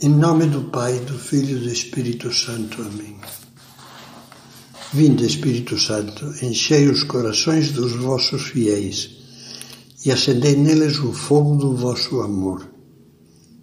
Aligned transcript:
Em 0.00 0.10
nome 0.10 0.46
do 0.46 0.70
Pai, 0.70 1.00
do 1.00 1.18
Filho 1.18 1.58
e 1.58 1.60
do 1.60 1.68
Espírito 1.68 2.32
Santo. 2.32 2.82
Amém. 2.82 3.16
Vinde, 4.92 5.26
Espírito 5.26 5.76
Santo, 5.76 6.24
enchei 6.40 6.86
os 6.88 7.02
corações 7.02 7.72
dos 7.72 7.94
vossos 7.94 8.42
fiéis 8.42 9.10
e 10.04 10.12
acendei 10.12 10.54
neles 10.54 11.00
o 11.00 11.12
fogo 11.12 11.56
do 11.56 11.74
vosso 11.74 12.20
amor. 12.20 12.64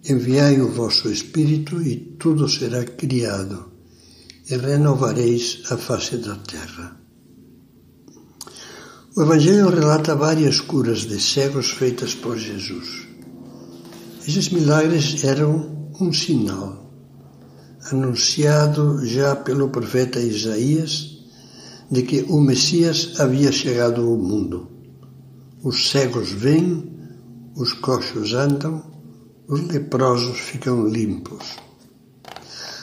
Enviai 0.06 0.60
o 0.60 0.70
vosso 0.70 1.10
Espírito 1.10 1.80
e 1.80 1.96
tudo 2.18 2.46
será 2.46 2.84
criado, 2.84 3.72
e 4.50 4.58
renovareis 4.58 5.62
a 5.70 5.78
face 5.78 6.18
da 6.18 6.36
terra. 6.36 7.00
O 9.16 9.22
Evangelho 9.22 9.70
relata 9.70 10.14
várias 10.14 10.60
curas 10.60 11.06
de 11.06 11.18
cegos 11.18 11.70
feitas 11.70 12.14
por 12.14 12.36
Jesus. 12.36 13.06
Esses 14.28 14.50
milagres 14.50 15.24
eram 15.24 15.76
um 16.00 16.12
sinal, 16.12 16.90
anunciado 17.90 19.04
já 19.06 19.34
pelo 19.34 19.70
profeta 19.70 20.20
Isaías, 20.20 21.16
de 21.90 22.02
que 22.02 22.26
o 22.28 22.40
Messias 22.40 23.14
havia 23.18 23.50
chegado 23.50 24.02
ao 24.02 24.16
mundo. 24.16 24.68
Os 25.62 25.90
cegos 25.90 26.30
vêm, 26.32 26.92
os 27.56 27.72
coxos 27.72 28.34
andam, 28.34 28.82
os 29.48 29.60
leprosos 29.68 30.38
ficam 30.38 30.86
limpos. 30.86 31.56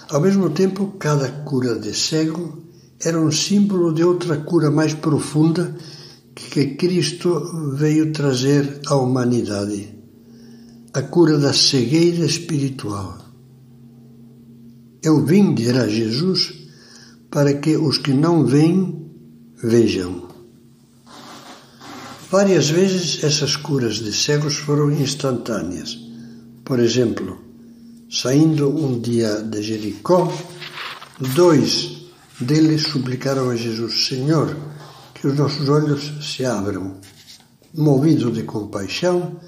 Ao 0.10 0.20
mesmo 0.20 0.50
tempo, 0.50 0.96
cada 0.98 1.30
cura 1.44 1.78
de 1.78 1.94
cego 1.94 2.64
era 3.00 3.20
um 3.20 3.32
símbolo 3.32 3.94
de 3.94 4.04
outra 4.04 4.38
cura 4.38 4.72
mais 4.72 4.94
profunda 4.94 5.76
que 6.34 6.76
Cristo 6.76 7.74
veio 7.76 8.12
trazer 8.12 8.80
à 8.88 8.96
humanidade 8.96 10.03
a 10.94 11.02
cura 11.02 11.40
da 11.40 11.52
cegueira 11.52 12.26
espiritual. 12.26 13.18
Eu 15.02 15.26
vim, 15.26 15.56
dirá 15.56 15.88
Jesus, 15.88 16.54
para 17.32 17.56
que 17.56 17.76
os 17.76 17.98
que 17.98 18.14
não 18.14 18.46
veem 18.46 19.12
vejam. 19.62 20.30
Várias 22.30 22.70
vezes 22.70 23.24
essas 23.24 23.56
curas 23.56 23.96
de 23.96 24.14
cegos 24.14 24.56
foram 24.56 24.92
instantâneas. 24.92 25.98
Por 26.64 26.80
exemplo, 26.80 27.42
saindo 28.10 28.70
um 28.70 29.00
dia 29.00 29.42
de 29.42 29.64
Jericó, 29.64 30.32
dois 31.34 32.04
deles 32.40 32.84
suplicaram 32.84 33.50
a 33.50 33.56
Jesus: 33.56 34.08
Senhor, 34.08 34.56
que 35.14 35.28
os 35.28 35.36
nossos 35.36 35.68
olhos 35.70 36.14
se 36.22 36.46
abram. 36.46 36.98
Movido 37.74 38.32
de 38.32 38.44
compaixão, 38.44 39.40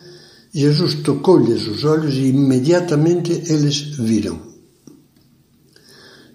Jesus 0.57 0.95
tocou-lhes 1.03 1.67
os 1.67 1.83
olhos 1.83 2.13
e 2.13 2.27
imediatamente 2.27 3.33
eles 3.51 3.97
viram. 3.99 4.39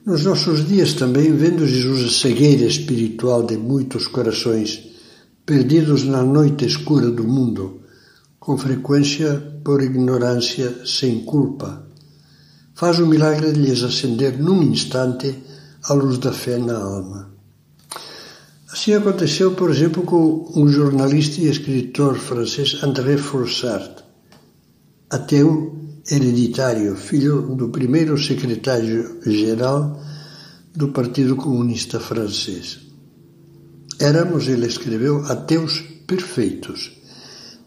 Nos 0.05 0.27
nossos 0.27 0.69
dias 0.69 0.93
também, 0.93 1.35
vendo 1.35 1.67
Jesus 1.67 2.05
a 2.05 2.11
cegueira 2.11 2.67
espiritual 2.67 3.47
de 3.47 3.57
muitos 3.57 4.07
corações 4.07 4.91
perdidos 5.47 6.05
na 6.05 6.23
noite 6.23 6.67
escura 6.67 7.11
do 7.11 7.25
mundo, 7.25 7.81
com 8.39 8.59
frequência 8.59 9.41
por 9.65 9.83
ignorância 9.83 10.85
sem 10.85 11.21
culpa, 11.21 11.87
faz 12.75 12.99
o 12.99 13.07
milagre 13.07 13.53
de 13.53 13.61
lhes 13.61 13.83
acender 13.83 14.39
num 14.39 14.63
instante 14.63 15.35
a 15.85 15.95
luz 15.95 16.19
da 16.19 16.31
fé 16.31 16.59
na 16.59 16.77
alma. 16.77 17.31
Assim 18.71 18.93
aconteceu, 18.93 19.53
por 19.53 19.71
exemplo, 19.71 20.03
com 20.03 20.53
um 20.55 20.69
jornalista 20.69 21.41
e 21.41 21.49
escritor 21.49 22.17
francês 22.17 22.83
André 22.83 23.17
Frossard, 23.17 24.10
ateu 25.11 25.77
hereditário, 26.11 26.97
filho 26.97 27.55
do 27.57 27.69
primeiro 27.69 28.17
secretário-geral 28.17 30.01
do 30.75 30.89
Partido 30.89 31.37
Comunista 31.37 31.99
Francês. 31.99 32.81
Éramos, 33.99 34.49
ele 34.49 34.67
escreveu, 34.67 35.25
ateus 35.27 35.83
perfeitos, 36.07 36.93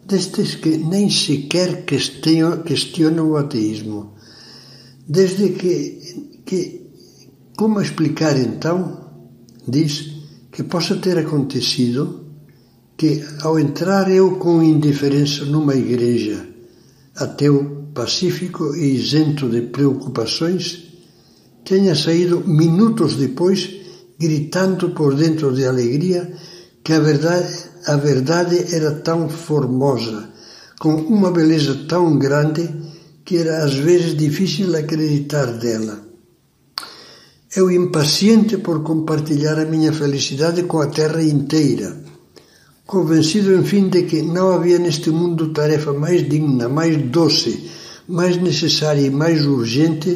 destes 0.06 0.56
que 0.56 0.78
nem 0.78 1.10
sequer 1.10 1.86
questionam 1.86 3.30
o 3.30 3.38
ateísmo, 3.38 4.16
desde 5.08 5.50
que, 5.50 6.42
que 6.46 6.84
como 7.56 7.82
explicar 7.82 8.38
então, 8.40 9.12
diz, 9.68 10.12
que 10.52 10.64
possa 10.64 10.96
ter 10.96 11.18
acontecido 11.18 12.26
que, 12.98 13.24
ao 13.42 13.60
entrar 13.60 14.10
eu 14.10 14.38
com 14.38 14.64
indiferença 14.64 15.46
numa 15.46 15.76
igreja, 15.76 16.53
ateu 17.16 17.88
pacífico 17.94 18.76
e 18.76 18.96
isento 18.96 19.50
de 19.50 19.62
preocupações, 19.62 20.94
tenha 21.64 21.96
saído 21.96 22.44
minutos 22.48 23.16
depois 23.16 23.70
gritando 24.20 24.92
por 24.92 25.16
dentro 25.16 25.54
de 25.54 25.66
alegria 25.66 26.34
que 26.84 26.94
a 26.94 27.00
verdade, 27.00 27.54
a 27.88 27.96
verdade 27.96 28.76
era 28.76 28.92
tão 28.92 29.30
formosa, 29.30 30.30
com 30.80 30.96
uma 30.96 31.32
beleza 31.32 31.86
tão 31.88 32.18
grande 32.18 32.70
que 33.24 33.38
era 33.38 33.64
às 33.64 33.74
vezes 33.76 34.18
difícil 34.18 34.76
acreditar 34.76 35.46
dela. 35.46 36.04
Eu 37.56 37.72
impaciente 37.72 38.58
por 38.58 38.84
compartilhar 38.84 39.60
a 39.60 39.66
minha 39.66 39.94
felicidade 39.94 40.64
com 40.64 40.82
a 40.82 40.88
terra 40.88 41.24
inteira, 41.24 41.96
convencido, 42.94 43.56
enfim, 43.56 43.90
de 43.90 44.04
que 44.04 44.22
não 44.22 44.52
havia 44.52 44.78
neste 44.78 45.10
mundo 45.10 45.52
tarefa 45.52 45.92
mais 45.92 46.30
digna, 46.30 46.70
mais 46.70 46.96
doce, 47.10 47.72
mais 48.08 48.38
necessária 48.38 49.02
e 49.02 49.10
mais 49.10 49.48
urgente 49.48 50.12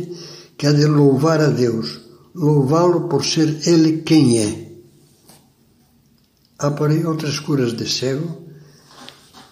que 0.55 0.67
a 0.67 0.71
de 0.71 0.85
louvar 0.85 1.41
a 1.41 1.49
Deus, 1.49 1.99
louvá-lo 2.35 3.09
por 3.09 3.25
ser 3.25 3.67
Ele 3.67 4.03
quem 4.03 4.38
é. 4.38 4.51
Há, 6.59 6.69
porém, 6.69 7.03
outras 7.03 7.39
curas 7.39 7.73
de 7.73 7.89
cego 7.89 8.45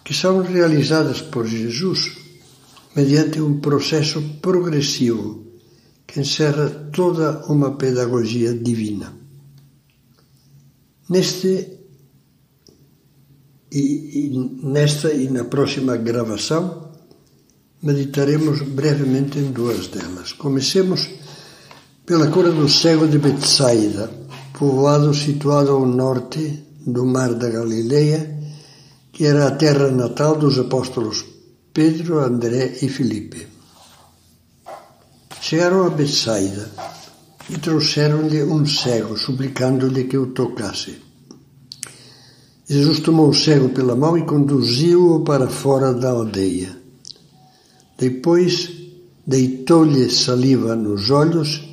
que 0.03 0.13
são 0.13 0.43
realizadas 0.43 1.19
por 1.19 1.47
Jesus 1.47 2.11
mediante 2.95 3.41
um 3.41 3.59
processo 3.59 4.21
progressivo 4.39 5.47
que 6.05 6.19
encerra 6.19 6.69
toda 6.93 7.43
uma 7.47 7.71
pedagogia 7.71 8.53
divina. 8.53 9.11
Neste 11.09 11.84
e, 13.75 13.81
e, 14.19 14.49
nesta 14.63 15.11
e 15.11 15.29
na 15.29 15.43
próxima 15.43 15.97
gravação 15.97 16.91
meditaremos 17.83 18.61
brevemente 18.61 19.37
em 19.37 19.51
duas 19.51 19.87
delas. 19.87 20.31
Comecemos 20.31 21.09
pela 22.05 22.27
cura 22.27 22.51
do 22.51 22.69
cego 22.69 23.05
de 23.05 23.19
Betsaida, 23.19 24.09
povoado 24.57 25.13
situado 25.13 25.71
ao 25.71 25.85
norte 25.85 26.63
do 26.87 27.05
mar 27.05 27.33
da 27.33 27.49
Galileia, 27.49 28.39
que 29.11 29.25
era 29.25 29.47
a 29.47 29.51
terra 29.51 29.91
natal 29.91 30.37
dos 30.37 30.57
apóstolos 30.57 31.25
Pedro, 31.73 32.19
André 32.19 32.77
e 32.81 32.87
Filipe. 32.87 33.45
Chegaram 35.41 35.85
a 35.85 35.89
Betsaida 35.89 36.71
e 37.49 37.57
trouxeram-lhe 37.57 38.41
um 38.43 38.65
cego, 38.65 39.17
suplicando-lhe 39.17 40.05
que 40.05 40.17
o 40.17 40.27
tocasse. 40.27 41.04
Jesus 42.67 42.99
tomou 42.99 43.29
o 43.29 43.33
cego 43.33 43.69
pela 43.69 43.95
mão 43.95 44.17
e 44.17 44.25
conduziu-o 44.25 45.23
para 45.23 45.47
fora 45.47 45.93
da 45.93 46.11
aldeia. 46.11 46.75
Depois 47.97 48.71
deitou-lhe 49.25 50.09
saliva 50.09 50.75
nos 50.75 51.09
olhos 51.09 51.63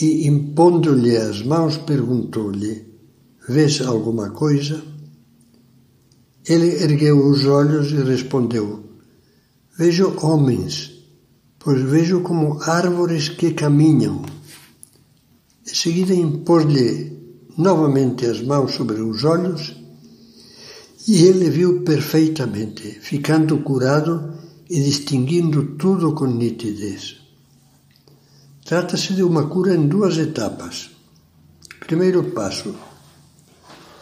e, 0.00 0.26
impondo-lhe 0.26 1.16
as 1.16 1.42
mãos, 1.42 1.76
perguntou-lhe: 1.76 2.84
Vês 3.48 3.80
alguma 3.80 4.30
coisa? 4.30 4.82
Ele 6.46 6.82
ergueu 6.82 7.26
os 7.26 7.44
olhos 7.46 7.92
e 7.92 8.02
respondeu: 8.02 8.84
Vejo 9.78 10.14
homens 10.20 10.94
pois 11.64 11.80
vejo 11.80 12.20
como 12.20 12.62
árvores 12.62 13.30
que 13.30 13.54
caminham. 13.54 14.22
Em 15.66 15.74
seguida 15.74 16.12
impôs-lhe 16.12 17.18
novamente 17.56 18.26
as 18.26 18.42
mãos 18.42 18.72
sobre 18.72 19.00
os 19.00 19.24
olhos 19.24 19.74
e 21.06 21.24
ele 21.24 21.50
viu 21.50 21.82
perfeitamente, 21.82 22.98
ficando 23.00 23.58
curado 23.58 24.34
e 24.68 24.80
distinguindo 24.82 25.76
tudo 25.76 26.14
com 26.14 26.26
nitidez. 26.26 27.16
Trata-se 28.64 29.12
de 29.14 29.22
uma 29.22 29.46
cura 29.46 29.74
em 29.74 29.86
duas 29.86 30.16
etapas. 30.16 30.90
Primeiro 31.80 32.24
passo. 32.30 32.74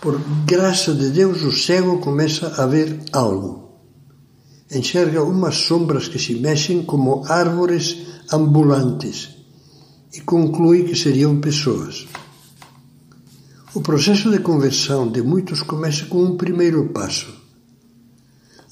Por 0.01 0.21
graça 0.47 0.95
de 0.95 1.11
Deus, 1.11 1.43
o 1.43 1.53
cego 1.53 1.99
começa 1.99 2.63
a 2.63 2.67
ver 2.67 3.01
algo 3.13 3.63
enxerga 4.79 5.23
umas 5.23 5.57
sombras 5.57 6.09
que 6.09 6.19
se 6.19 6.35
mexem 6.35 6.83
como 6.83 7.25
árvores 7.27 7.99
ambulantes 8.33 9.37
e 10.13 10.21
conclui 10.21 10.85
que 10.85 10.97
seriam 10.97 11.41
pessoas. 11.41 12.07
O 13.75 13.81
processo 13.81 14.31
de 14.31 14.41
conversão 14.41 15.11
de 15.11 15.23
muitos 15.23 15.63
começa 15.63 16.05
com 16.05 16.23
um 16.23 16.37
primeiro 16.37 16.91
passo. 16.91 17.33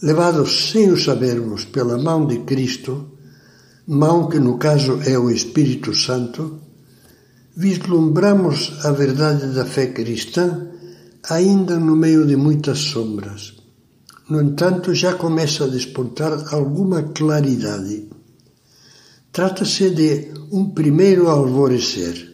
Levados 0.03 0.71
sem 0.71 0.91
o 0.91 0.97
sabermos 0.97 1.65
pela 1.65 1.97
mão 1.97 2.27
de 2.27 2.41
Cristo, 2.41 3.13
mão 3.87 4.29
que 4.29 4.39
no 4.39 4.59
caso 4.59 5.01
é 5.07 5.19
o 5.19 5.31
Espírito 5.31 5.95
Santo, 5.95 6.61
vislumbramos 7.57 8.85
a 8.85 8.93
verdade 8.93 9.55
da 9.55 9.65
fé 9.65 9.87
cristã 9.87 10.69
ainda 11.31 11.79
no 11.79 11.97
meio 11.97 12.27
de 12.27 12.37
muitas 12.37 12.81
sombras. 12.81 13.55
No 14.29 14.39
entanto, 14.39 14.95
já 14.95 15.15
começa 15.15 15.65
a 15.65 15.69
despontar 15.69 16.53
alguma 16.55 17.05
claridade. 17.05 18.07
Trata-se 19.33 19.89
de 19.89 20.31
um 20.53 20.69
primeiro 20.71 21.31
alvorecer, 21.31 22.30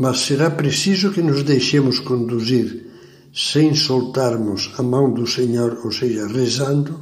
mas 0.00 0.20
será 0.20 0.50
preciso 0.50 1.12
que 1.12 1.20
nos 1.20 1.42
deixemos 1.42 1.98
conduzir 2.00 2.86
sem 3.34 3.74
soltarmos 3.74 4.72
a 4.78 4.82
mão 4.82 5.12
do 5.12 5.26
Senhor, 5.26 5.78
ou 5.84 5.92
seja, 5.92 6.26
rezando, 6.26 6.98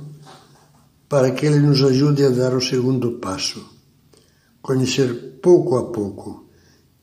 para 1.09 1.31
que 1.31 1.47
Ele 1.47 1.61
nos 1.61 1.81
ajude 1.81 2.25
a 2.25 2.31
dar 2.31 2.57
o 2.57 2.61
segundo 2.61 3.13
passo. 3.21 3.65
Conhecer 4.61 5.39
pouco 5.41 5.77
a 5.77 5.93
pouco, 5.93 6.49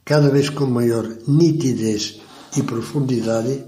cada 0.04 0.30
vez 0.30 0.50
com 0.50 0.66
maior 0.66 1.08
nitidez 1.30 2.20
e 2.58 2.62
profundidade, 2.62 3.64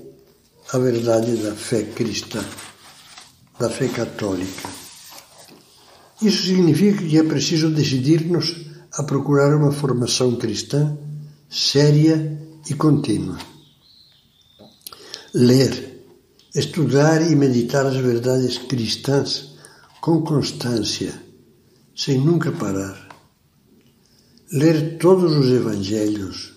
a 0.73 0.77
verdade 0.79 1.37
da 1.37 1.55
fé 1.55 1.83
cristã, 1.83 2.43
da 3.57 3.69
fé 3.69 3.87
católica. 3.87 4.67
Isso 6.21 6.43
significa 6.43 7.01
que 7.05 7.17
é 7.17 7.23
preciso 7.23 7.69
decidir-nos 7.69 8.67
a 8.91 9.03
procurar 9.03 9.55
uma 9.55 9.71
formação 9.71 10.35
cristã 10.35 11.06
séria 11.49 12.39
e 12.69 12.73
contínua. 12.73 13.37
Ler, 15.33 16.03
estudar 16.53 17.21
e 17.31 17.35
meditar 17.35 17.85
as 17.85 17.95
verdades 17.95 18.57
cristãs 18.57 19.55
com 20.01 20.21
constância, 20.21 21.13
sem 21.95 22.19
nunca 22.19 22.51
parar. 22.51 23.07
Ler 24.51 24.97
todos 24.97 25.35
os 25.35 25.49
evangelhos, 25.49 26.53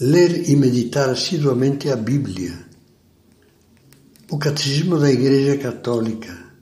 ler 0.00 0.48
e 0.48 0.56
meditar 0.56 1.08
assiduamente 1.08 1.90
a 1.90 1.96
Bíblia, 1.96 2.66
o 4.30 4.38
Catecismo 4.38 4.98
da 4.98 5.10
Igreja 5.10 5.56
Católica, 5.58 6.52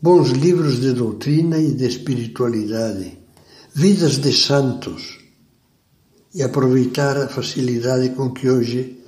bons 0.00 0.30
livros 0.30 0.80
de 0.80 0.92
doutrina 0.92 1.58
e 1.58 1.72
de 1.72 1.86
espiritualidade, 1.86 3.18
vidas 3.74 4.18
de 4.18 4.32
santos 4.32 5.21
e 6.34 6.42
aproveitar 6.42 7.16
a 7.16 7.28
facilidade 7.28 8.10
com 8.10 8.30
que 8.30 8.48
hoje 8.48 8.98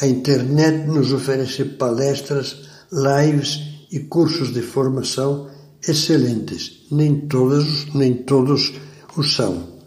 a 0.00 0.06
internet 0.06 0.86
nos 0.86 1.12
oferece 1.12 1.64
palestras, 1.64 2.68
lives 2.90 3.86
e 3.90 4.00
cursos 4.00 4.52
de 4.52 4.62
formação 4.62 5.50
excelentes, 5.86 6.86
nem 6.90 7.26
todos, 7.26 7.92
nem 7.94 8.14
todos 8.14 8.72
o 9.16 9.22
são, 9.22 9.80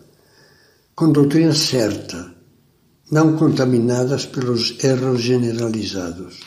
com 0.95 1.11
doutrina 1.11 1.53
certa, 1.53 2.33
não 3.11 3.35
contaminadas 3.35 4.25
pelos 4.25 4.83
erros 4.83 5.21
generalizados. 5.21 6.39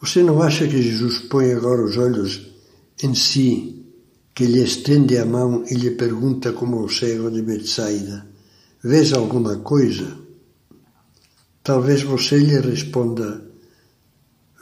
Você 0.00 0.22
não 0.22 0.42
acha 0.42 0.66
que 0.66 0.82
Jesus 0.82 1.18
põe 1.20 1.52
agora 1.52 1.84
os 1.84 1.96
olhos 1.96 2.54
em 3.02 3.14
si, 3.14 3.86
que 4.34 4.44
lhe 4.44 4.62
estende 4.62 5.16
a 5.16 5.24
mão 5.24 5.64
e 5.68 5.74
lhe 5.74 5.92
pergunta 5.92 6.52
como 6.52 6.82
o 6.82 6.88
cego 6.88 7.30
de 7.30 7.42
Betsaida: 7.42 8.33
Vês 8.84 9.14
alguma 9.14 9.56
coisa? 9.56 10.06
Talvez 11.62 12.02
você 12.02 12.36
lhe 12.36 12.60
responda: 12.60 13.42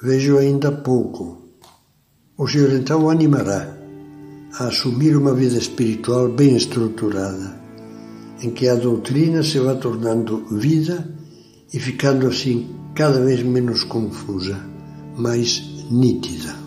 Vejo 0.00 0.38
ainda 0.38 0.70
pouco. 0.70 1.42
O 2.38 2.46
Senhor 2.46 2.72
então 2.72 3.02
o 3.02 3.10
animará 3.10 3.76
a 4.60 4.68
assumir 4.68 5.16
uma 5.16 5.34
vida 5.34 5.58
espiritual 5.58 6.28
bem 6.28 6.56
estruturada, 6.56 7.60
em 8.40 8.50
que 8.52 8.68
a 8.68 8.76
doutrina 8.76 9.42
se 9.42 9.58
vá 9.58 9.74
tornando 9.74 10.46
vida 10.52 11.04
e 11.74 11.80
ficando 11.80 12.28
assim 12.28 12.76
cada 12.94 13.20
vez 13.24 13.42
menos 13.42 13.82
confusa, 13.82 14.56
mais 15.16 15.60
nítida. 15.90 16.61